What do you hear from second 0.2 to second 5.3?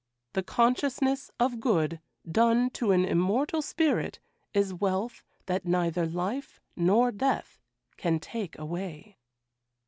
The consciousness of good done to an immortal spirit is wealth